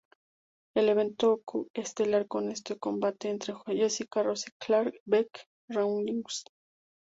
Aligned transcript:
El 0.75 0.89
evento 0.89 1.43
co-estelar 1.45 2.27
contó 2.27 2.63
con 2.63 2.73
un 2.73 2.79
combate 2.99 3.29
entre 3.29 3.53
Jessica 3.67 4.23
Rose-Clark 4.23 4.95
y 4.95 4.99
Bec 5.05 5.29
Rawlings. 5.69 6.43